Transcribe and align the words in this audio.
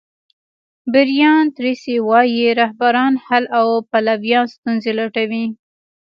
برایان 0.93 1.45
تریسي 1.57 1.95
وایي 2.09 2.47
رهبران 2.61 3.13
حل 3.25 3.43
او 3.59 3.67
پلویان 3.91 4.45
ستونزې 4.55 4.91
لټوي. 4.99 5.45